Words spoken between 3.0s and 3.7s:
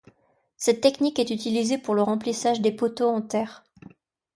en terre.